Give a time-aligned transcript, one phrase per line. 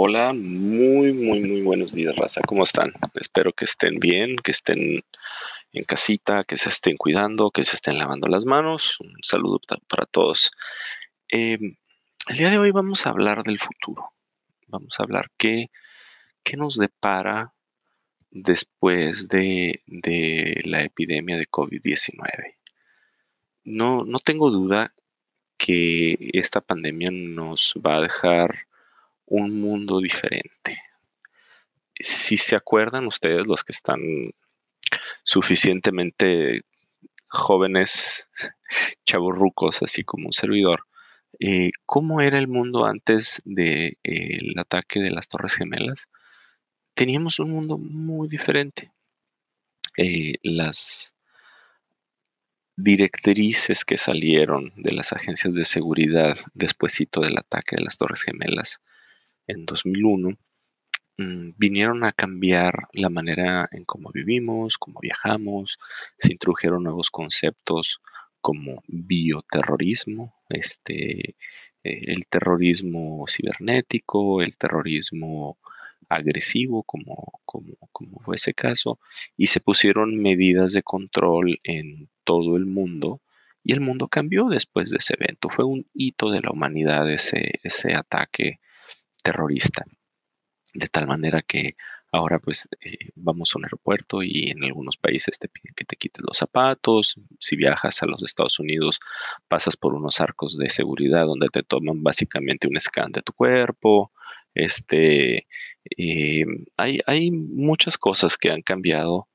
[0.00, 2.40] Hola, muy, muy, muy buenos días, raza.
[2.46, 2.92] ¿Cómo están?
[3.14, 5.02] Espero que estén bien, que estén
[5.72, 9.00] en casita, que se estén cuidando, que se estén lavando las manos.
[9.00, 9.58] Un saludo
[9.88, 10.52] para todos.
[11.26, 11.74] Em,
[12.28, 14.12] el día de hoy vamos a hablar del futuro.
[14.68, 15.72] Vamos a hablar qué,
[16.44, 17.52] qué nos depara
[18.30, 22.54] después de, de la epidemia de COVID-19.
[23.64, 24.94] No, no tengo duda
[25.56, 28.67] que esta pandemia nos va a dejar
[29.28, 30.78] un mundo diferente.
[32.00, 34.00] Si se acuerdan ustedes, los que están
[35.24, 36.62] suficientemente
[37.28, 38.28] jóvenes,
[39.04, 40.84] chavorrucos, así como un servidor,
[41.40, 43.96] eh, ¿cómo era el mundo antes del
[44.58, 46.08] ataque de las Torres Gemelas?
[46.94, 48.92] Teníamos un mundo muy diferente.
[49.96, 51.14] Eh, las
[52.76, 58.80] directrices que salieron de las agencias de seguridad despuesito del ataque de las Torres Gemelas
[59.48, 60.38] en 2001,
[61.18, 65.78] mm, vinieron a cambiar la manera en cómo vivimos, cómo viajamos,
[66.18, 68.00] se introdujeron nuevos conceptos
[68.40, 71.30] como bioterrorismo, este,
[71.84, 75.58] eh, el terrorismo cibernético, el terrorismo
[76.08, 78.98] agresivo, como, como, como fue ese caso,
[79.36, 83.20] y se pusieron medidas de control en todo el mundo
[83.64, 85.48] y el mundo cambió después de ese evento.
[85.50, 88.60] Fue un hito de la humanidad ese, ese ataque
[89.28, 89.84] terrorista.
[90.74, 91.76] De tal manera que
[92.12, 95.96] ahora pues eh, vamos a un aeropuerto y en algunos países te piden que te
[95.96, 97.16] quites los zapatos.
[97.38, 99.00] Si viajas a los Estados Unidos
[99.48, 104.12] pasas por unos arcos de seguridad donde te toman básicamente un scan de tu cuerpo.
[104.54, 105.46] Este,
[105.96, 106.44] eh,
[106.76, 109.28] hay, hay, muchas cosas que han cambiado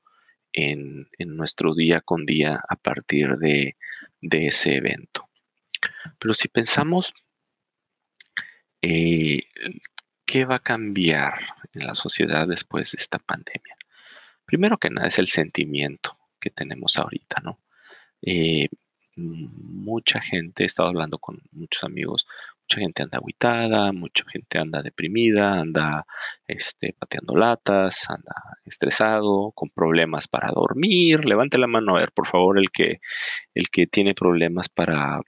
[0.52, 3.76] en, nuestro día con día a partir de,
[4.20, 5.28] de ese evento.
[6.18, 7.14] Pero si pensamos
[8.84, 9.44] eh,
[10.26, 11.34] ¿qué va a cambiar
[11.72, 13.76] en la sociedad después de esta pandemia?
[14.44, 17.58] Primero que nada es el sentimiento que tenemos ahorita, ¿no?
[18.20, 18.68] Eh,
[19.16, 22.26] mucha gente, he estado hablando con muchos amigos,
[22.62, 26.04] mucha gente anda aguitada, mucha gente anda deprimida, anda
[26.46, 28.34] este, pateando latas, anda
[28.64, 31.24] estresado, con problemas para dormir.
[31.24, 33.00] Levante la mano a ver, por favor, el que,
[33.54, 35.20] el que tiene problemas para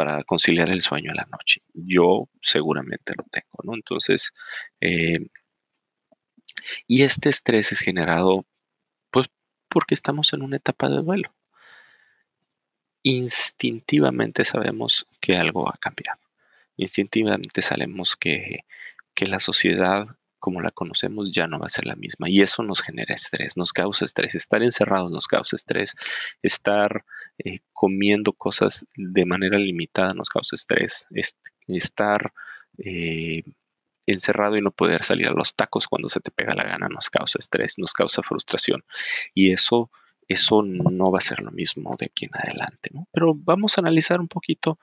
[0.00, 1.60] para conciliar el sueño en la noche.
[1.74, 3.74] Yo seguramente lo tengo, ¿no?
[3.74, 4.32] Entonces,
[4.80, 5.26] eh,
[6.86, 8.46] y este estrés es generado,
[9.10, 9.26] pues,
[9.68, 11.34] porque estamos en una etapa de duelo.
[13.02, 16.18] Instintivamente sabemos que algo va a cambiar.
[16.78, 18.60] Instintivamente sabemos que,
[19.12, 22.62] que la sociedad como la conocemos ya no va a ser la misma y eso
[22.62, 24.34] nos genera estrés, nos causa estrés.
[24.34, 25.94] Estar encerrados nos causa estrés.
[26.42, 27.04] Estar
[27.38, 31.06] eh, comiendo cosas de manera limitada nos causa estrés.
[31.68, 32.32] estar
[32.78, 33.44] eh,
[34.06, 37.10] encerrado y no poder salir a los tacos cuando se te pega la gana nos
[37.10, 38.84] causa estrés, nos causa frustración
[39.34, 39.90] y eso
[40.26, 44.20] eso no va a ser lo mismo de aquí en adelante, Pero vamos a analizar
[44.20, 44.78] un poquito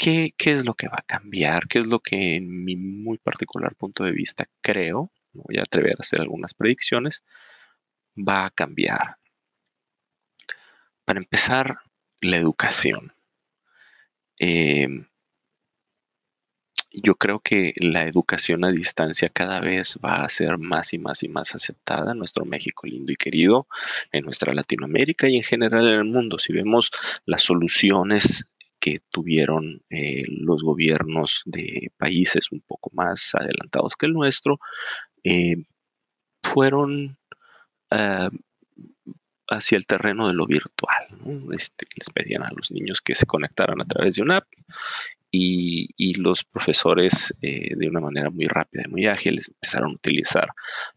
[0.00, 1.68] ¿Qué, es lo que va a cambiar?
[1.68, 5.92] ¿Qué es lo que en mi muy particular punto de vista creo, voy a atrever
[5.92, 7.22] a hacer algunas predicciones,
[8.16, 9.18] va a cambiar?
[11.04, 11.80] Para empezar,
[12.22, 13.12] la educación.
[14.38, 15.06] Em,
[16.92, 21.22] yo creo que la educación a distancia cada vez va a ser más y más
[21.22, 23.68] y más aceptada en nuestro México lindo y querido,
[24.12, 26.38] en nuestra Latinoamérica y en general en el mundo.
[26.38, 26.90] Si vemos
[27.26, 28.46] las soluciones
[28.80, 34.58] que tuvieron eh, los gobiernos de países un poco más adelantados que el nuestro,
[35.22, 35.56] eh,
[36.42, 37.18] fueron
[37.90, 38.30] ah,
[39.50, 41.06] hacia el terreno de lo virtual.
[41.52, 44.46] Este, les pedían a los niños que se conectaran a través de una app
[45.30, 50.48] y, los profesores eh, de una manera muy rápida y muy ágil empezaron a utilizar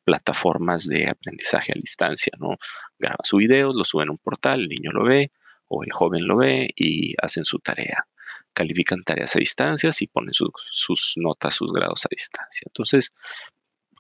[0.04, 2.34] plataformas de aprendizaje a distancia.
[2.40, 2.58] ¿no?
[2.98, 5.32] Graban su video, lo suben a un portal, el niño lo ve,
[5.74, 8.06] o el joven lo ve y hacen su tarea.
[8.54, 12.66] Califican tareas a distancia y ponen sus notas, sus grados a distancia.
[12.68, 13.14] Entonces,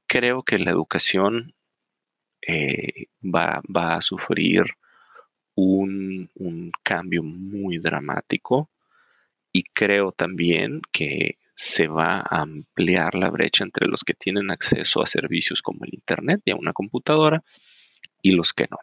[0.07, 1.55] creo que la educación
[2.45, 3.61] eh, va,
[3.95, 4.65] a sufrir
[5.55, 8.69] un, un cambio muy dramático
[9.51, 15.01] y creo también que se va a ampliar la brecha entre los que tienen acceso
[15.01, 17.43] a servicios como el Internet y a una computadora
[18.21, 18.77] y los que no.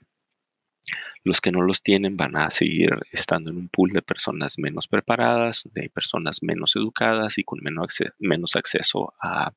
[1.25, 4.89] Los que no los tienen van a seguir estando en un pool de personas menos
[4.89, 9.53] preparadas, de personas menos educadas y con menos, acceso a,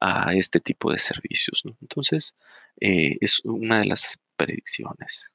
[0.00, 1.62] a este tipo de servicios.
[1.80, 2.36] Entonces,
[2.80, 5.30] eh, es una de las predicciones.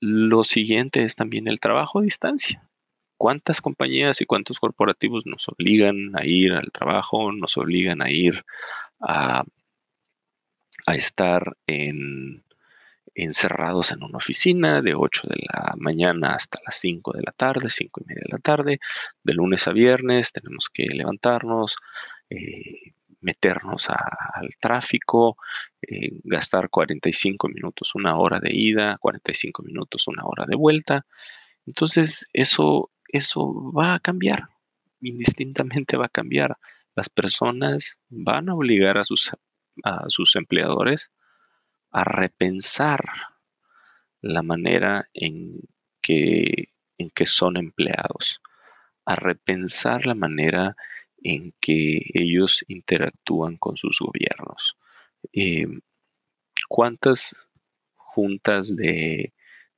[0.00, 2.68] Lo siguiente es también el trabajo a distancia.
[3.16, 8.44] ¿Cuántas compañías y cuántos corporativos nos obligan a ir al trabajo, nos obligan a ir
[9.00, 9.42] a,
[10.86, 12.44] a estar en,
[13.16, 17.70] encerrados en una oficina de 8 de la mañana hasta las 5 de la tarde,
[17.70, 18.78] 5 y media de la tarde,
[19.22, 21.76] de lunes a viernes tenemos que levantarnos,
[22.28, 22.92] eh,
[23.22, 25.36] meternos al tráfico,
[25.80, 31.06] eh, gastar 45 minutos, una hora de ida, 45 minutos, una hora de vuelta.
[31.66, 34.48] Entonces eso, eso va a cambiar,
[35.00, 36.58] indistintamente va a cambiar.
[36.94, 39.32] Las personas van a obligar a sus,
[39.84, 41.10] a sus empleadores
[41.96, 43.00] a repensar
[44.20, 45.62] la manera en
[46.02, 48.42] que, en que son empleados,
[49.06, 50.76] a repensar la manera
[51.22, 54.76] en que ellos interactúan con sus gobiernos.
[55.32, 55.66] Eh,
[56.68, 57.48] ¿Cuántas
[57.94, 59.32] juntas de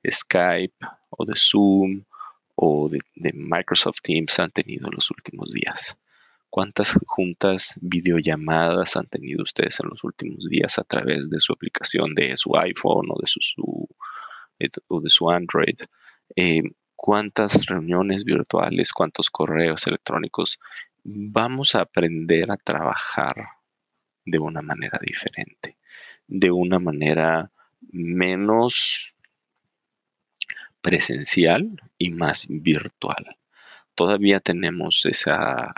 [0.05, 0.75] Skype
[1.11, 2.03] o de Zoom
[2.55, 5.97] o de, de, Microsoft Teams han tenido en los últimos días?
[6.49, 12.15] ¿Cuántas juntas videollamadas han tenido ustedes en los últimos días a través de su aplicación
[12.15, 13.87] de su iPhone o de su,
[14.87, 15.79] o de su Android?
[16.35, 16.63] Eh,
[16.95, 20.59] ¿Cuántas reuniones virtuales, cuántos correos electrónicos?
[21.03, 23.35] Vamos a aprender a trabajar
[24.25, 25.77] de una manera diferente,
[26.27, 27.51] de una manera
[27.91, 29.13] menos
[30.81, 33.37] presencial y más virtual.
[33.95, 35.73] Todavía tenemos esa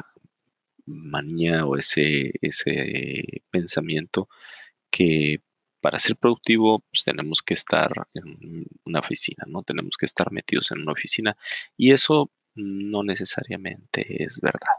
[0.86, 4.30] manía o ese, ese pensamiento
[4.90, 5.42] que
[5.82, 9.64] para ser productivo pues, tenemos que estar en una oficina, ¿no?
[9.64, 11.36] Tenemos que estar metidos en una oficina
[11.78, 14.78] y eso no necesariamente es verdad.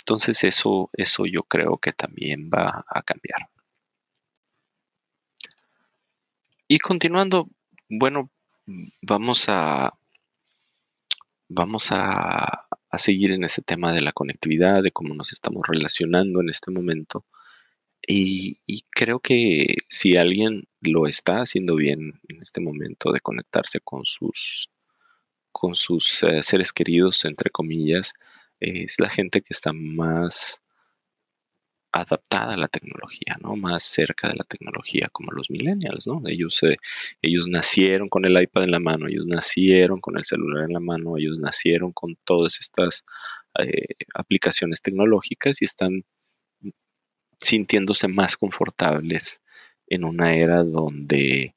[0.00, 3.48] Entonces eso, eso yo creo que también va a cambiar.
[6.68, 7.48] Y continuando,
[7.88, 8.30] bueno,
[9.02, 9.94] vamos a
[11.48, 16.40] vamos a a seguir en ese tema de la conectividad, de cómo nos estamos relacionando
[16.40, 17.24] en este momento.
[18.06, 18.60] Y,
[18.90, 24.70] creo que si alguien lo está haciendo bien en este momento de conectarse con sus,
[25.52, 28.12] con sus eh, seres queridos, entre comillas,
[28.60, 30.60] es la gente que está más
[31.94, 33.54] adaptada a la tecnología, ¿no?
[33.56, 36.20] Más cerca de la tecnología, como los millennials, ¿no?
[36.26, 36.76] Ellos, eh,
[37.22, 40.80] ellos nacieron con el iPad en la mano, ellos nacieron con el celular en la
[40.80, 43.04] mano, ellos nacieron con todas estas
[43.60, 46.04] eh, aplicaciones tecnológicas y están
[47.38, 49.40] sintiéndose más confortables
[49.86, 51.54] en una era donde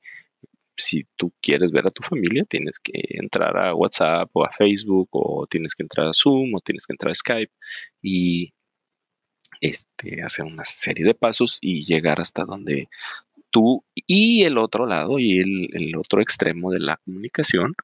[0.78, 5.10] si tú quieres ver a tu familia, tienes que entrar a WhatsApp o a Facebook
[5.12, 7.52] o tienes que entrar a Zoom o tienes que entrar a Skype
[8.04, 8.54] y
[9.62, 12.90] este, hacer una serie de pasos y llegar hasta donde
[13.52, 17.76] tú y el otro lado y el, otro extremo de la comunicación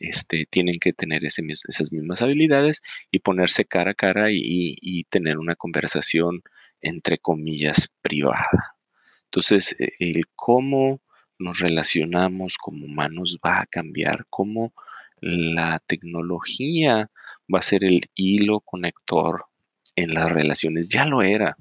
[0.00, 5.54] este, tienen que tener esas mismas habilidades y ponerse cara a cara y, tener una
[5.54, 6.42] conversación
[6.80, 8.76] entre comillas privada.
[9.24, 11.00] Entonces, e, el cómo
[11.38, 14.72] nos relacionamos como humanos va a cambiar, cómo
[15.20, 17.10] la tecnología
[17.52, 19.46] va a ser el hilo conector
[20.02, 20.88] en las relaciones.
[20.88, 21.56] Ya lo era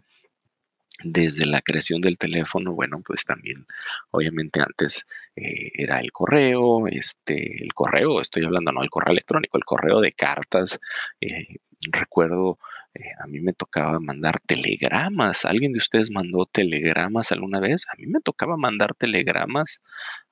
[1.04, 3.66] desde la creación del teléfono, bueno, pues también,
[4.12, 9.58] obviamente antes eh, era el correo, este, el correo, estoy hablando, no el correo electrónico,
[9.58, 10.80] el correo de cartas.
[11.22, 11.58] Eh,
[11.92, 12.60] recuerdo,
[12.96, 15.46] eh, a mí me tocaba mandar telegramas.
[15.46, 17.86] ¿Alguien de ustedes mandó telegramas alguna vez?
[17.92, 19.82] A mí me tocaba mandar telegramas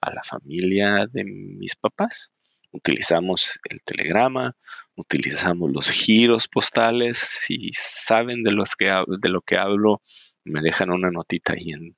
[0.01, 2.33] a la familia de mis papás
[2.75, 4.55] utilizamos el telegrama,
[4.95, 7.17] utilizamos los giros postales.
[7.17, 10.01] Si saben de, los que, de lo que hablo,
[10.43, 11.95] me dejan una notita ahí en,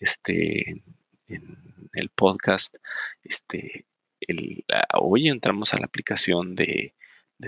[0.00, 0.82] este,
[1.28, 1.56] en
[1.92, 2.76] el podcast.
[3.22, 3.86] Este,
[4.94, 6.94] hoy entramos a la aplicación de,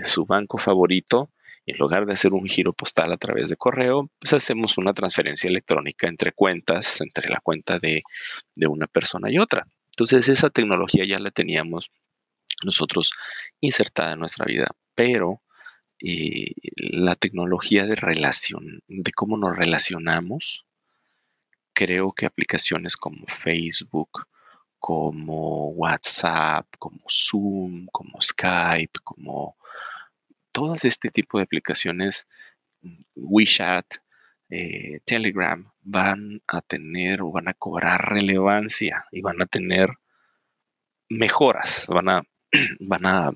[0.03, 1.31] su banco favorito
[1.65, 5.47] en lugar de hacer un giro postal a través de correo, pues hacemos una transferencia
[5.47, 8.03] electrónica entre cuentas, entre la cuenta de,
[8.55, 9.65] de, una persona y otra.
[9.87, 11.89] Entonces esa tecnología ya la teníamos
[12.65, 13.11] nosotros
[13.61, 15.41] insertada en nuestra vida, pero
[15.99, 20.65] eh, la tecnología de relación, de cómo nos relacionamos,
[21.73, 24.27] creo que aplicaciones como Facebook,
[24.79, 29.57] como WhatsApp, como Zoom, como Skype, como
[30.51, 32.27] todas este tipo de aplicaciones,
[33.15, 33.95] WeChat,
[34.49, 39.89] eh, Telegram, van a tener o van a cobrar relevancia y van a tener
[41.09, 42.23] mejoras, van a
[42.79, 43.31] van a,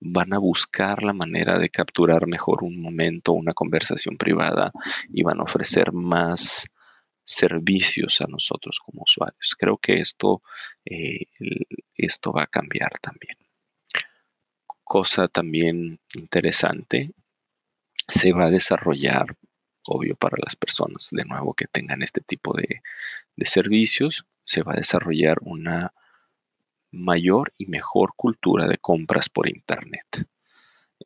[0.00, 4.72] van a buscar la manera de capturar mejor un momento, una conversación privada
[5.08, 6.68] y van a ofrecer más
[7.24, 9.56] servicios a nosotros como usuarios.
[9.58, 10.42] Creo que esto,
[10.84, 11.26] eh,
[11.96, 13.36] esto va a cambiar también.
[14.84, 17.10] cosa también interesante,
[18.08, 19.36] se va a desarrollar,
[19.84, 22.80] obvio para las personas de nuevo que tengan este tipo de,
[23.44, 25.92] servicios, se va a desarrollar una
[26.96, 30.26] mayor y mejor cultura de compras por Internet.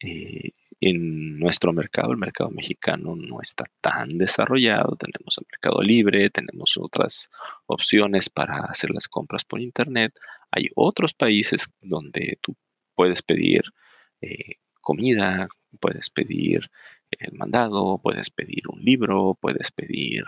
[0.00, 6.30] Eh, en nuestro mercado, el mercado mexicano no está tan desarrollado, tenemos el mercado libre,
[6.30, 7.28] tenemos otras
[7.66, 10.14] opciones para hacer las compras por Internet.
[10.50, 12.56] Hay otros países donde tú
[12.94, 13.62] puedes pedir
[14.23, 15.49] eh, comida,
[15.80, 16.70] puedes pedir
[17.11, 20.25] el mandado, puedes pedir un libro, puedes pedir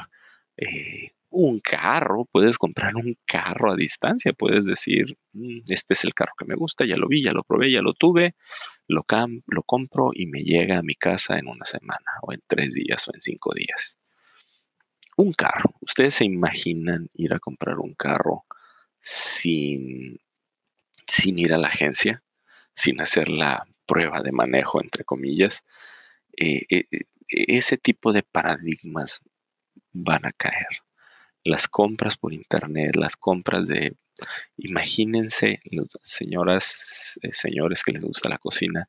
[0.57, 6.15] eh, un carro, puedes comprar un carro a distancia, puedes decir, mm, este es el
[6.15, 8.37] carro que me gusta, ya lo vi, ya lo probé, ya lo tuve,
[8.89, 9.05] lo,
[9.47, 13.09] lo compro y me llega a mi casa en una semana o en tres días
[13.09, 13.99] o en cinco días.
[15.17, 18.45] Un carro, ¿ustedes se imaginan ir a comprar un carro
[19.01, 20.21] sin,
[21.07, 22.23] sin ir a la agencia,
[22.75, 25.65] sin hacer la prueba de manejo, entre comillas?
[26.37, 26.85] Eh, eh,
[27.29, 29.23] ese tipo de paradigmas
[29.93, 30.83] van a caer
[31.45, 33.97] las compras por internet, las compras de,
[34.57, 35.61] imagínense,
[36.03, 38.87] señoras, eh, señores que les gusta la cocina,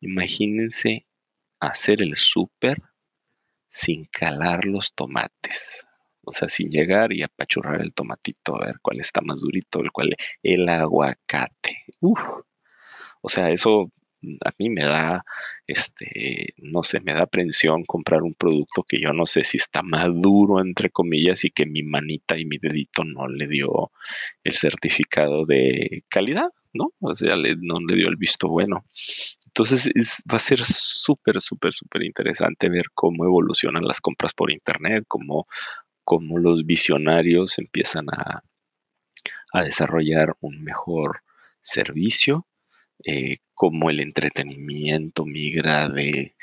[0.00, 1.06] imagínense
[1.60, 2.82] hacer el súper
[3.68, 5.86] sin calar los tomates.
[6.28, 9.92] O sea, sin llegar y apachurrar el tomatito a ver cuál está más durito, el
[9.92, 11.84] cual el aguacate.
[12.00, 12.20] Uf.
[13.22, 13.92] O sea, eso
[14.44, 15.24] a mí me da,
[15.66, 19.82] este, no sé, me da aprensión comprar un producto que yo no sé si está
[19.82, 23.90] maduro, entre comillas, y que mi manita y mi dedito no le dio
[24.44, 26.92] el certificado de calidad, ¿no?
[27.00, 28.84] O sea, no le dio el visto bueno.
[29.46, 29.90] Entonces
[30.30, 35.46] va a ser súper, súper, súper interesante ver cómo evolucionan las compras por Internet, cómo,
[36.04, 38.42] cómo los visionarios empiezan a,
[39.52, 41.22] a desarrollar un mejor
[41.62, 42.46] servicio
[43.04, 46.36] eh, como el entretenimiento migra de,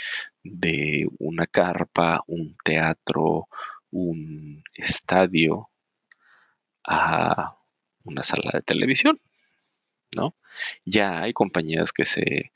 [0.43, 3.48] de una carpa, un teatro,
[3.91, 5.69] un estadio
[6.86, 7.57] a
[8.03, 9.19] una sala de televisión,
[10.15, 10.36] ¿no?
[10.86, 12.51] Ya hay compañías que se,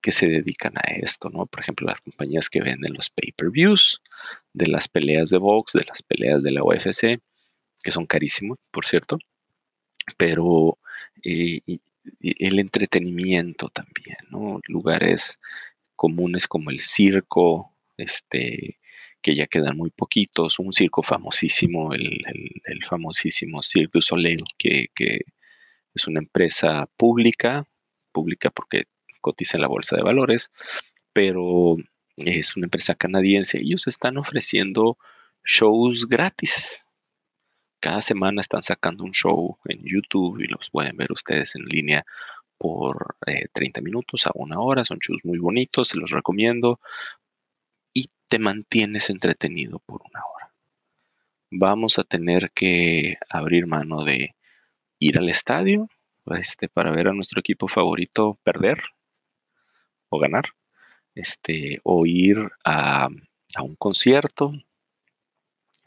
[0.00, 1.46] que se dedican a esto, ¿no?
[1.46, 4.02] Por ejemplo, las compañías que venden los pay-per-views
[4.52, 7.20] de las peleas de box, de las peleas de la UFC,
[7.82, 9.18] que son carísimos, por cierto,
[10.16, 10.78] pero
[11.24, 11.60] eh,
[12.20, 14.60] el entretenimiento también, ¿no?
[14.66, 15.40] Lugares
[15.96, 18.78] comunes como el circo, este,
[19.20, 22.24] que ya quedan muy poquitos, un circo famosísimo, el,
[22.88, 24.88] famosísimo Cirque du Soleil, que,
[25.94, 27.66] es una empresa pública,
[28.12, 28.84] pública porque
[29.20, 30.50] cotiza en la bolsa de valores,
[31.12, 31.76] pero
[32.16, 33.58] es una empresa canadiense.
[33.58, 34.96] Ellos están ofreciendo
[35.44, 36.80] shows gratis,
[37.80, 42.04] cada semana están sacando un show en YouTube y los pueden ver ustedes en línea
[42.58, 43.16] por
[43.52, 44.84] 30 eh, minutos a una hora.
[44.84, 46.80] Son shows muy bonitos, se los recomiendo.
[47.92, 50.52] Y te mantienes entretenido por una hora.
[51.50, 54.34] Vamos a tener que abrir mano de
[54.98, 55.88] ir al estadio
[56.26, 58.82] este, para ver a nuestro equipo favorito perder
[60.08, 60.44] o ganar.
[61.14, 63.08] Este, o ir a,
[63.54, 64.52] a un concierto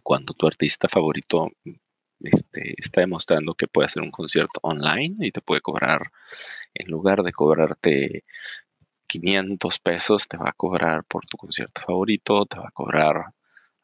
[0.03, 1.49] cuando tu artista favorito
[2.19, 6.11] este, está demostrando que puede hacer un concierto online y te puede cobrar,
[6.73, 8.23] en lugar de cobrarte
[9.07, 13.33] 500 pesos, te va a cobrar por tu concierto favorito, te va a cobrar a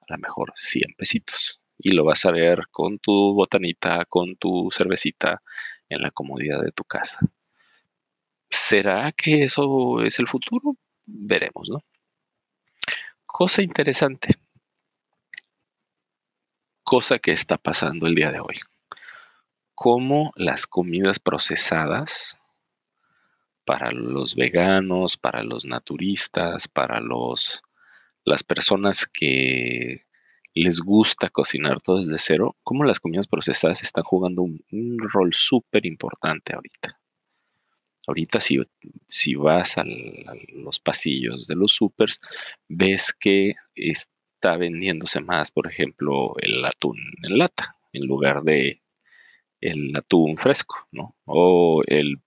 [0.08, 1.60] lo mejor 100 pesitos.
[1.80, 5.42] Y lo vas a ver con tu botanita, con tu cervecita
[5.90, 7.20] en la comodidad de tu casa.
[8.50, 10.76] ¿Será que eso es el futuro?
[11.06, 11.84] Veremos, ¿no?
[13.26, 14.36] Cosa interesante
[16.88, 18.62] cosa que está pasando el día de hoy.
[19.76, 22.40] Cómo las comidas procesadas
[23.66, 27.62] para los veganos, para los naturistas, para los,
[28.24, 30.06] las personas que
[30.54, 35.86] les gusta cocinar todo desde cero, cómo las comidas procesadas están jugando un, rol súper
[35.86, 36.98] importante ahorita.
[38.08, 38.60] Ahorita si,
[39.10, 39.84] si vas a
[40.54, 42.22] los pasillos de los supers,
[42.70, 43.56] ves que
[44.38, 48.82] está vendiéndose más, por ejemplo, el atún en lata en lugar de
[49.60, 51.16] el atún fresco, ¿no?
[51.26, 52.18] O el,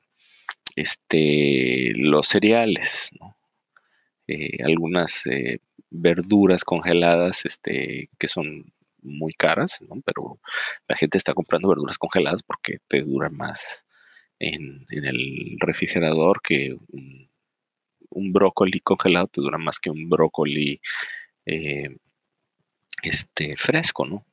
[0.75, 3.37] este, los cereales, ¿no?
[4.27, 10.03] Eh, algunas eh, verduras congeladas, este, que son muy caras, ¿no?
[10.05, 10.41] Pero
[10.89, 13.87] la gente está comprando verduras congeladas porque te dura más
[14.41, 17.31] en, el refrigerador que un,
[18.11, 20.81] un, brócoli congelado te dura más que un brócoli
[21.53, 21.97] eh,
[23.03, 24.25] este, fresco, ¿no?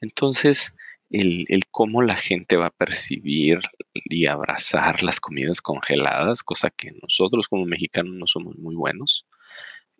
[0.00, 0.72] Entonces,
[1.10, 3.58] el, cómo la gente va a percibir
[3.92, 9.26] y abrazar las comidas congeladas, cosa que nosotros como mexicanos no somos muy buenos.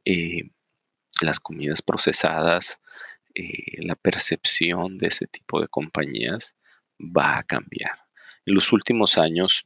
[0.05, 0.51] Eh,
[1.21, 2.81] las comidas procesadas,
[3.35, 6.55] eh, la percepción de ese tipo de compañías
[7.01, 7.99] va a cambiar.
[8.47, 9.65] En los últimos años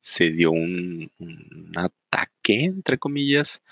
[0.00, 1.10] se dio un,
[1.76, 3.62] ataque, entre comillas,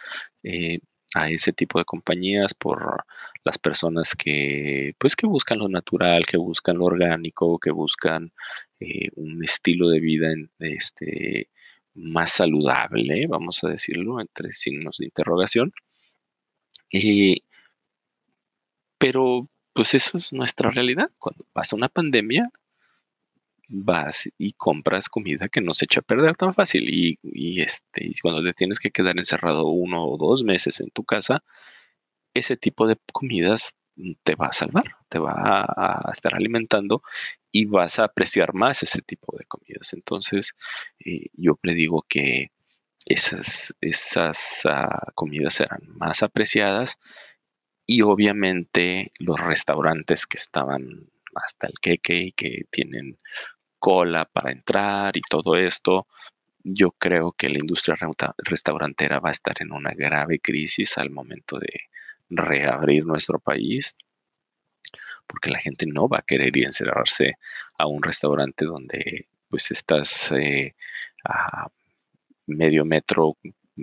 [1.15, 3.05] a ese tipo de compañías por
[3.45, 8.33] las personas que pues que buscan lo natural, que buscan lo orgánico, que buscan
[8.81, 10.29] eh, un estilo de vida
[10.59, 11.49] este,
[11.95, 15.73] más saludable, vamos a decirlo, entre signos de interrogación.
[18.99, 21.11] pero pues eso es nuestra realidad.
[21.19, 22.51] Cuando pasa una pandemia,
[23.69, 26.89] vas y compras comida que no se echa a perder tan fácil.
[26.89, 31.43] Y, este, cuando te tienes que quedar encerrado uno o dos meses en tu casa,
[32.35, 33.77] ese tipo de comidas
[34.25, 37.03] te va a salvar, te va a, estar alimentando
[37.53, 39.93] y vas a apreciar más ese tipo de comidas.
[39.93, 40.55] Entonces,
[41.05, 42.51] eh, yo le digo que
[43.07, 46.99] esas, esas ah, comidas serán más apreciadas
[47.87, 53.19] y obviamente los restaurantes que estaban hasta el queque y que tienen
[53.85, 56.07] cola para entrar y todo esto,
[56.63, 57.99] yo creo que la industria
[58.39, 61.83] restaurantera va a estar en una grave crisis al momento de
[62.31, 63.95] reabrir nuestro país,
[65.27, 67.35] porque la gente no va a querer ir a encerrarse
[67.77, 70.75] a un restaurante donde pues estás eh,
[71.23, 71.69] a
[72.47, 73.37] medio metro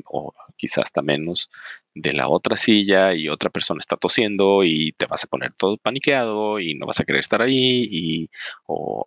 [0.05, 1.51] o quizás hasta menos
[1.93, 5.77] de la otra silla y otra persona está tosiendo y te vas a poner todo
[5.77, 8.29] paniqueado y no vas a querer estar ahí y
[8.65, 9.05] o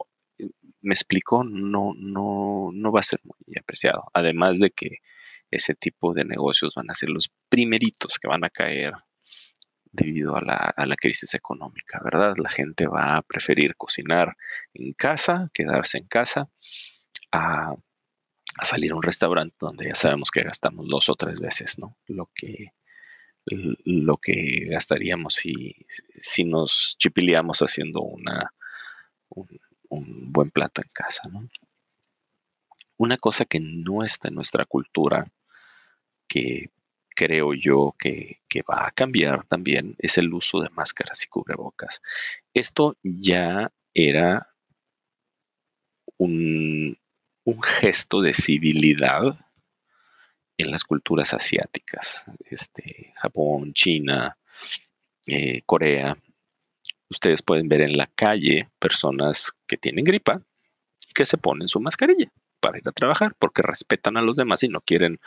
[0.85, 4.11] me explico, no, no, no va a ser muy apreciado.
[4.13, 4.99] Además de que
[5.51, 8.93] ese tipo de negocios van a ser los primeritos que van a caer
[9.85, 12.35] debido a la, crisis económica, ¿verdad?
[12.37, 14.37] La gente va a preferir cocinar
[14.75, 16.49] en casa, quedarse en casa,
[17.31, 17.75] a,
[18.63, 21.97] salir a un restaurante donde ya sabemos que gastamos dos o tres veces, ¿no?
[22.09, 22.73] Lo que,
[23.47, 28.53] lo que gastaríamos si, si nos chipileamos haciendo una,
[29.29, 29.49] un
[30.05, 31.29] buen plato en casa.
[32.97, 35.27] Una cosa que no está en nuestra cultura,
[36.29, 36.71] que
[37.15, 42.01] creo yo que, va a cambiar también, es el uso de máscaras y cubrebocas.
[42.53, 44.49] Esto ya era
[46.19, 46.97] un,
[47.63, 49.39] gesto de civilidad
[50.57, 54.39] en las culturas asiáticas, este, Japón, China,
[55.27, 56.17] eh, Corea,
[57.15, 60.43] ustedes pueden ver en la calle personas que tienen gripa
[61.09, 64.63] y que se ponen su mascarilla para ir a trabajar porque respetan a los demás
[64.63, 65.21] y no quieren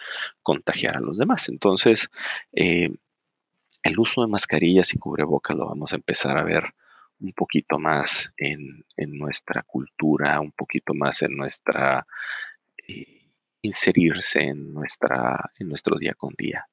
[0.44, 1.50] contagiar a los demás.
[1.50, 2.10] Entonces,
[2.54, 2.90] eh,
[3.84, 6.64] el uso de mascarillas y cubrebocas lo vamos a empezar a ver
[7.20, 12.06] un poquito más en, nuestra cultura, un poquito más en nuestra...
[12.88, 13.18] Eh,
[13.62, 16.68] inserirse en, nuestra, en nuestro día con día.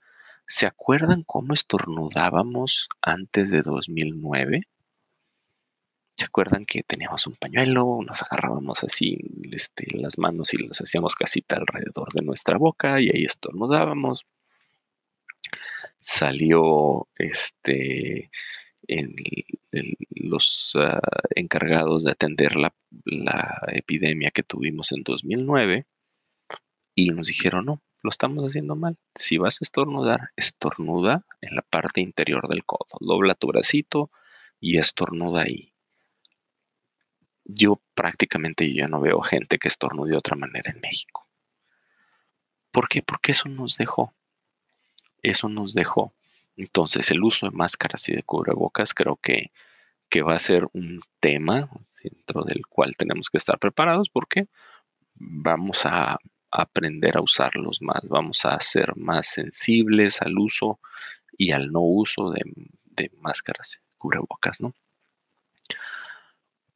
[0.47, 4.69] ¿Se acuerdan cómo estornudábamos antes de 2009?
[6.17, 7.99] ¿Se acuerdan que teníamos un pañuelo?
[8.07, 9.19] Nos agarrábamos así
[9.51, 14.25] este, las manos y las hacíamos casita alrededor de nuestra boca y ahí estornudábamos.
[15.99, 18.31] Salió este,
[20.11, 21.01] los ah,
[21.35, 22.73] encargados de atender la,
[23.05, 25.87] la epidemia que tuvimos en 2009
[26.95, 28.99] y nos dijeron, no, lo estamos haciendo mal.
[29.17, 32.87] Si vas a estornudar, estornuda en la parte interior del codo.
[33.01, 34.13] Dobla tu bracito
[34.61, 35.74] y estornuda ahí
[37.45, 41.27] yo prácticamente ya no veo gente que estornude de otra manera en México.
[42.71, 43.03] ¿Por qué?
[43.03, 44.13] Porque eso nos dejó.
[45.23, 46.13] Eso nos dejó.
[46.57, 49.51] Entonces, el uso de máscaras y de cubrebocas creo que,
[50.09, 51.69] que va a ser un tema
[52.03, 54.49] dentro del cual tenemos que estar preparados porque
[55.15, 56.19] vamos a
[56.51, 60.79] aprender a usarlos más, vamos a ser más sensibles al uso
[61.37, 62.43] y al no uso de,
[62.85, 64.73] de máscaras y cubrebocas, ¿no?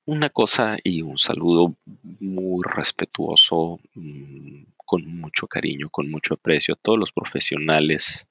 [0.09, 1.77] Una cosa y un saludo
[2.21, 8.27] muy respetuoso, mm, con mucho cariño, con mucho aprecio a todos los profesionales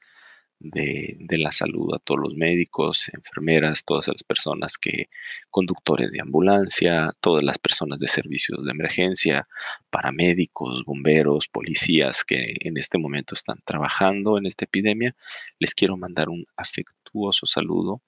[0.59, 5.09] de, la salud, a todos los médicos, enfermeras, todas las personas que,
[5.51, 9.47] conductores de ambulancia, todas las personas de servicios de emergencia,
[9.91, 15.15] paramédicos, bomberos, policías que en este momento están trabajando en esta epidemia.
[15.59, 18.01] Les quiero mandar un afectuoso saludo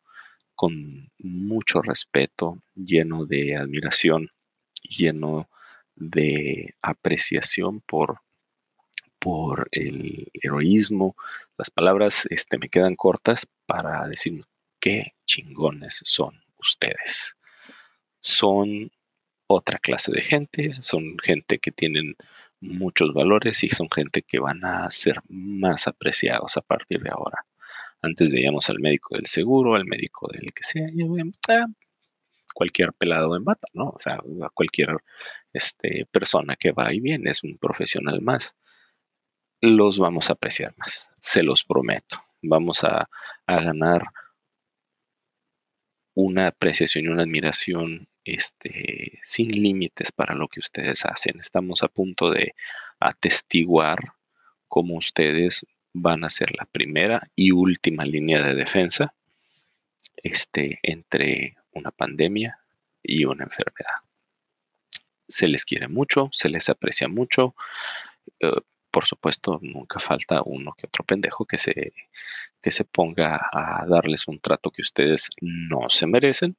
[0.60, 4.30] con mucho respeto, lleno de admiración,
[4.84, 5.50] lleno
[5.96, 8.20] de apreciación por,
[9.20, 11.16] por el heroísmo.
[11.58, 14.44] Las palabras este, me quedan cortas para decir
[14.82, 17.38] qué chingones son ustedes.
[18.20, 18.92] son
[19.48, 22.18] otra clase de gente, son gente que tienen
[22.60, 27.46] muchos valores y son gente que van a ser más apreciados a partir de ahora.
[28.02, 30.88] Antes veíamos al médico del seguro, al médico del que sea,
[31.50, 31.66] ah,
[32.54, 33.90] cualquier pelado en bata, ¿no?
[33.90, 34.20] O sea,
[34.54, 34.98] cualquier
[35.54, 38.56] este, persona que va y viene es un profesional más.
[39.62, 42.24] Los vamos a apreciar más, se los prometo.
[42.42, 43.10] Vamos a,
[43.48, 44.04] a ganar
[46.14, 51.40] una apreciación y una admiración este, sin límites para lo que ustedes hacen.
[51.40, 52.56] Estamos a punto de
[53.00, 54.00] atestiguar
[54.68, 59.14] cómo ustedes van a ser la primera y última línea de defensa
[60.18, 62.60] este, entre una pandemia
[63.04, 63.96] y una enfermedad.
[65.28, 67.56] Se les quiere mucho, se les aprecia mucho.
[68.40, 71.94] Eh, por supuesto, nunca falta uno que otro pendejo que se,
[72.62, 76.58] que se ponga a darles un trato que ustedes no se merecen.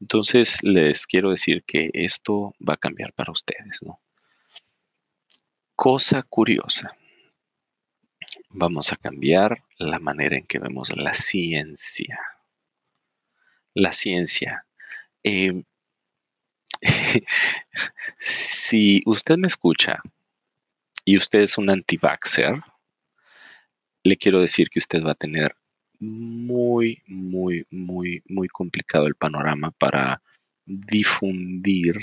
[0.00, 4.00] Entonces, les quiero decir que esto va a cambiar para ustedes, ¿no?
[5.76, 6.96] Cosa curiosa.
[8.50, 12.18] Vamos a cambiar la manera en que vemos la ciencia.
[13.74, 14.64] La ciencia.
[15.22, 15.64] Em,
[18.18, 20.02] si usted me escucha
[21.04, 22.62] y usted es un anti-vaxxer,
[24.04, 25.54] le quiero decir que usted va a tener
[26.00, 30.22] muy, muy, muy, muy complicado el panorama para
[30.66, 31.98] difundir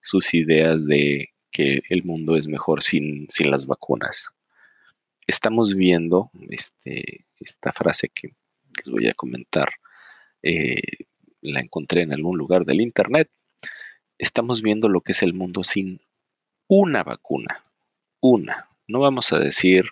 [0.00, 4.28] sus ideas de que el mundo es mejor sin, sin las vacunas.
[5.26, 8.34] Estamos viendo este, esta frase que
[8.76, 9.70] les voy a comentar,
[10.42, 10.80] eh,
[11.40, 13.30] la encontré en algún lugar del Internet.
[14.18, 16.00] Estamos viendo lo que es el mundo sin
[16.68, 17.66] una vacuna
[18.20, 18.68] una.
[18.88, 19.90] No vamos a decir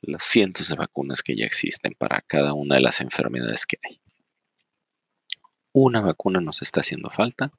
[0.00, 4.00] las cientos de vacunas que ya existen para cada una de las enfermedades que hay.
[5.72, 7.52] Una vacuna nos está haciendo falta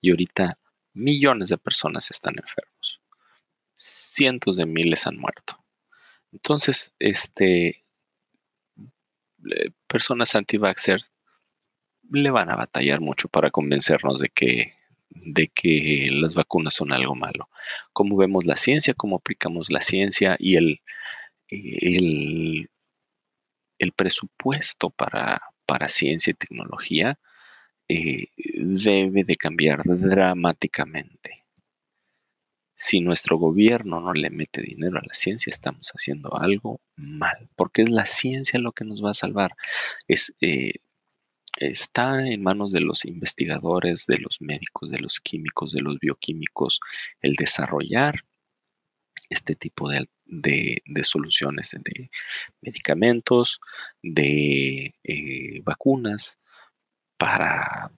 [0.00, 0.58] y ahorita
[0.92, 3.00] millones de personas están enfermos.
[3.74, 5.58] Cientos de miles han muerto.
[6.32, 7.76] Entonces, este,
[9.86, 11.10] personas anti-vaxxers
[12.10, 14.78] le van a batallar mucho para convencernos de que
[15.10, 17.48] de que las vacunas son algo malo.
[17.92, 20.82] Cómo vemos la ciencia, cómo aplicamos la ciencia y el,
[21.48, 22.68] el,
[23.96, 27.18] presupuesto para, para, ciencia y tecnología
[27.88, 31.37] eh, debe de cambiar dramáticamente.
[32.78, 37.82] Si nuestro gobierno no le mete dinero a la ciencia, estamos haciendo algo mal, porque
[37.82, 39.56] es la ciencia lo que nos va a salvar.
[40.06, 40.74] Eh,
[41.58, 46.78] está en manos de los investigadores, de los médicos, de los químicos, de los bioquímicos,
[47.20, 48.24] el desarrollar
[49.28, 50.08] este tipo de,
[51.02, 52.10] soluciones de
[52.60, 53.60] medicamentos,
[54.02, 56.38] de eh, vacunas
[57.16, 57.90] para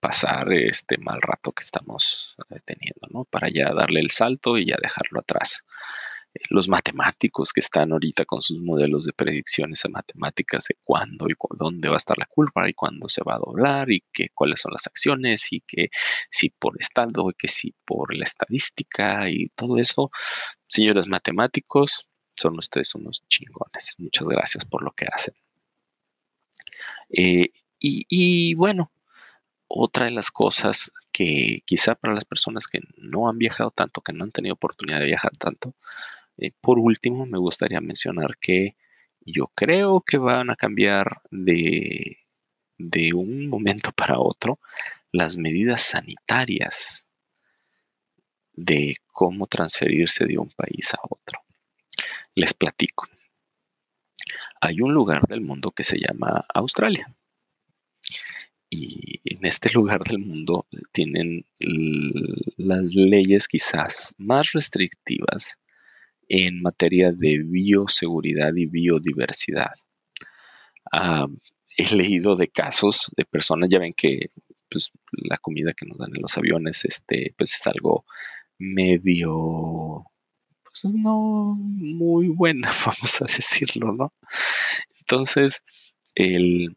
[0.00, 3.24] pasar este mal rato que estamos eh, teniendo, ¿no?
[3.24, 5.64] Para ya darle el salto y ya dejarlo atrás
[6.50, 11.88] los matemáticos que están ahorita con sus modelos de predicciones matemáticas de cuándo y dónde
[11.88, 14.72] va a estar la curva y cuándo se va a doblar y que, cuáles son
[14.72, 15.88] las acciones y que
[16.30, 20.10] si por estado y que si por la estadística y todo eso.
[20.68, 23.94] Señores matemáticos, son ustedes unos chingones.
[23.98, 25.34] Muchas gracias por lo que hacen.
[27.10, 28.90] Eh, y, y bueno,
[29.74, 34.12] otra de las cosas que quizá para las personas que no han viajado tanto, que
[34.12, 35.74] no han tenido oportunidad de viajar tanto,
[36.36, 38.76] eh, por último, me gustaría mencionar que
[39.20, 42.18] yo creo que van a cambiar de,
[42.76, 44.60] de un momento para otro
[45.10, 47.06] las medidas sanitarias
[48.52, 51.40] de cómo transferirse de un país a otro.
[52.34, 53.06] Les platico.
[54.60, 57.14] Hay un lugar del mundo que se llama Australia.
[58.74, 61.44] Y en este lugar del mundo tienen
[62.56, 65.58] las leyes quizás más restrictivas
[66.26, 69.74] en materia de bioseguridad y biodiversidad.
[71.76, 74.30] He leído de casos de personas, ya ven que
[74.70, 78.06] pues, la comida que nos dan en los aviones este, pues es algo
[78.56, 80.06] medio,
[80.64, 84.14] pues no muy buena, vamos a decirlo, ¿no?
[84.98, 85.62] Entonces,
[86.14, 86.74] el,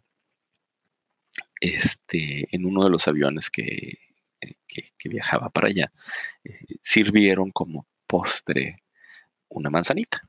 [1.73, 3.99] este, en uno de los aviones que,
[5.05, 5.91] viajaba para allá,
[6.43, 8.83] eh, sirvieron como postre
[9.49, 10.27] una manzanita,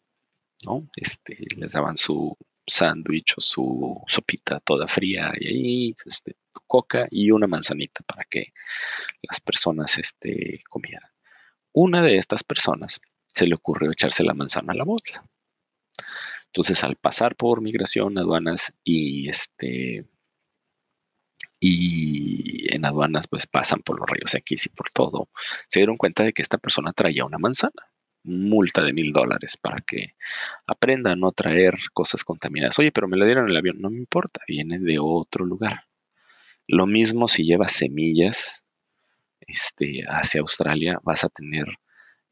[0.65, 0.89] ¿no?
[0.97, 7.31] Este, les daban su sándwich o su sopita toda fría y ahí este, coca y
[7.31, 8.53] una manzanita para que
[9.23, 11.11] las personas este, comieran.
[11.73, 15.25] Una de estas personas se le ocurrió echarse la manzana a la boca.
[16.47, 20.07] Entonces, al pasar por migración, aduanas y este
[21.61, 25.29] y en aduanas pues pasan por los rayos X y por todo,
[25.69, 27.73] se dieron cuenta de que esta persona traía una manzana,
[28.25, 30.15] multa de mil dólares para que
[30.67, 32.79] aprenda a no traer cosas contaminadas.
[32.79, 35.85] Oye, pero me la dieron en el avión, no me importa, viene de otro lugar.
[36.67, 38.65] Lo mismo si llevas semillas
[39.41, 41.67] este, hacia Australia, vas a tener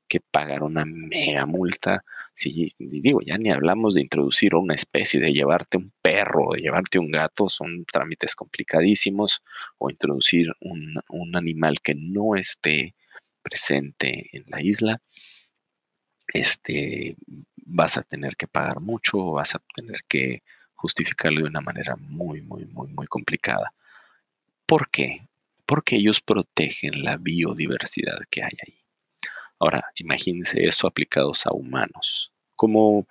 [0.08, 2.04] que pagar una mega multa.
[2.32, 6.98] Si digo, ya ni hablamos de introducir una especie, de llevarte un perro, de llevarte
[6.98, 9.42] un gato, son trámites complicadísimos,
[9.78, 12.94] o introducir un, un animal que no esté
[13.42, 15.00] presente en la isla,
[16.32, 17.16] este,
[17.56, 20.42] vas a tener que pagar mucho, vas a tener que
[20.74, 23.72] justificarlo de una manera muy, muy, muy, muy complicada.
[24.66, 25.28] ¿Por qué?
[25.66, 28.83] Porque ellos protegen la biodiversidad que hay ahí.
[29.64, 32.30] Ahora, imagínense eso aplicados a humanos.
[32.54, 33.06] ¿Cómo,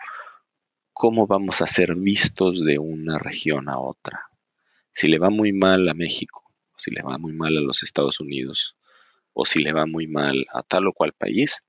[0.93, 4.27] ¿Cómo vamos a ser vistos de una región a otra?
[4.91, 7.81] Si le va muy mal a México, o si le va muy mal a los
[7.81, 8.75] Estados Unidos,
[9.33, 11.59] o si le va muy mal a tal o cual país,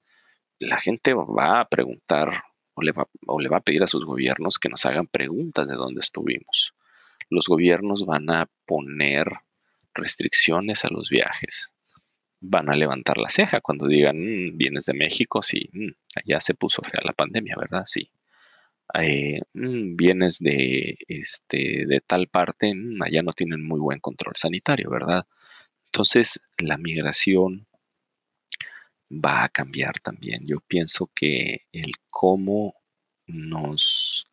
[0.58, 2.44] la gente va a preguntar
[2.74, 5.66] o le va, o le va a pedir a sus gobiernos que nos hagan preguntas
[5.66, 6.74] de dónde estuvimos.
[7.30, 9.32] Los gobiernos van a poner
[9.94, 11.73] restricciones a los viajes
[12.46, 15.90] van a levantar la ceja cuando digan, mm, vienes de México, sí, mm,
[16.24, 17.84] allá se puso fea la pandemia, ¿verdad?
[17.86, 18.10] Sí.
[18.94, 22.72] Eh, mm, vienes de, este, de tal parte,
[23.04, 25.26] allá no tienen muy buen control sanitario, ¿verdad?
[25.86, 27.66] Entonces, la migración
[29.10, 30.46] va a cambiar también.
[30.46, 32.74] Yo pienso que el cómo
[33.26, 34.26] nos,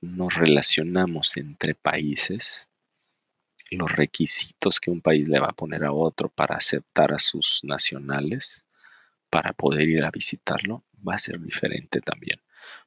[0.00, 2.65] nos relacionamos entre países
[3.70, 7.60] los requisitos que un país le va a poner a otro para aceptar a sus
[7.64, 8.64] nacionales,
[9.30, 12.40] para poder ir a visitarlo, va a ser diferente también.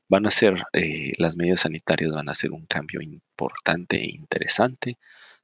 [0.07, 4.97] Van a ser, eh, las medidas sanitarias van a ser un cambio importante e interesante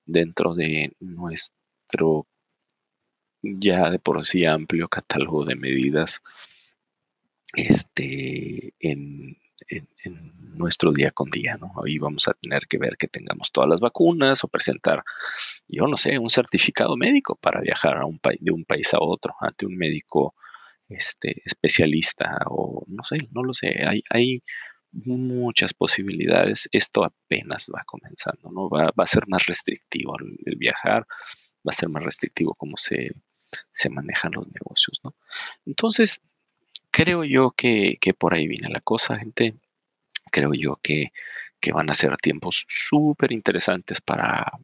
[0.05, 2.27] dentro de nuestro
[3.41, 6.23] ya de por sí amplio catálogo de medidas
[7.55, 9.87] este, en, en,
[10.55, 11.73] nuestro día con día, ¿no?
[11.83, 15.03] Ahí vamos a tener que ver que tengamos todas las vacunas o presentar,
[15.67, 17.97] yo no sé, un certificado médico para viajar
[18.39, 20.33] de un país a otro ante un médico
[20.87, 23.85] este, especialista o no sé, no lo sé.
[23.85, 24.43] Hay, hay
[24.91, 26.69] muchas posibilidades.
[26.71, 28.69] Esto apenas va comenzando, ¿no?
[28.69, 31.05] Va, a ser más restrictivo el, viajar,
[31.67, 33.11] va a ser más restrictivo cómo se,
[33.71, 35.15] se manejan los negocios, ¿no?
[35.65, 36.21] Entonces,
[36.95, 39.55] creo yo que, por ahí viene la cosa, gente.
[40.31, 41.11] Creo yo que,
[41.73, 44.59] van a ser tiempos súper interesantes para,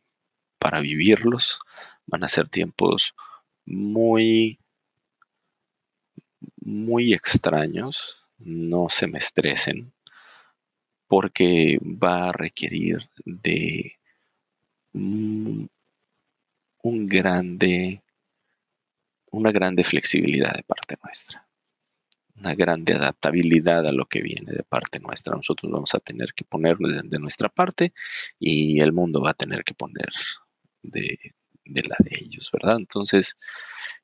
[0.58, 1.60] para vivirlos.
[2.06, 3.14] Van a ser tiempos
[3.66, 4.60] muy,
[6.62, 8.24] muy extraños.
[8.38, 9.92] No se me estresen
[11.08, 13.92] porque va a requerir de
[14.94, 15.70] un
[16.82, 18.02] grande,
[19.32, 21.51] una grande flexibilidad de parte nuestra
[22.42, 25.36] una grande adaptabilidad a lo que viene de parte nuestra.
[25.36, 27.94] Nosotros vamos a tener que poner de, nuestra parte
[28.40, 30.10] y el mundo va a tener que poner
[30.82, 31.18] de,
[31.66, 32.78] la de ellos, ¿verdad?
[32.78, 33.38] Entonces,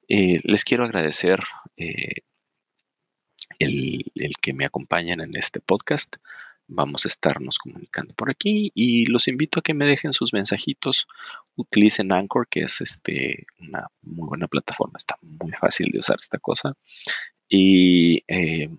[0.08, 1.39] eh, les quiero agradecer
[1.78, 2.21] eh,
[3.60, 4.04] el,
[4.41, 6.15] que me acompañen en este podcast.
[6.69, 11.08] Vamos a estarnos comunicando por aquí y los invito a que me dejen sus mensajitos.
[11.56, 14.97] Utilicen Anchor, que es este, una muy buena plataforma.
[14.97, 16.76] Está muy fácil de usar esta cosa
[17.49, 18.69] y eh,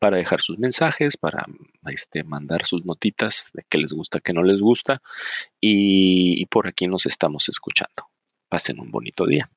[0.00, 1.44] para dejar sus mensajes, para
[1.86, 5.02] este, mandar sus notitas de qué les gusta, qué no les gusta.
[5.60, 8.10] y por aquí nos estamos escuchando.
[8.48, 9.50] Pasen un bonito día.